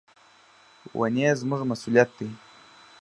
[0.97, 2.29] ونې زموږ مسؤلیت دي.